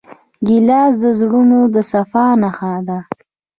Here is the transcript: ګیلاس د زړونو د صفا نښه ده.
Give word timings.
ګیلاس 0.47 0.93
د 1.03 1.05
زړونو 1.19 1.59
د 1.73 1.75
صفا 1.91 2.25
نښه 2.41 2.73
ده. 2.87 2.99